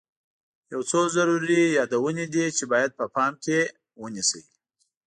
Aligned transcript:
یو 0.71 0.81
څو 0.89 0.99
ضروري 1.15 1.61
یادونې 1.79 2.25
دي 2.33 2.45
چې 2.57 2.63
باید 2.71 2.91
په 2.99 3.05
پام 3.15 3.33
کې 3.43 3.59
ونیسئ. 4.01 4.41